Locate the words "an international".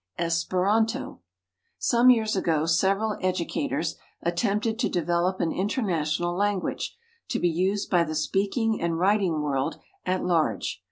5.39-6.35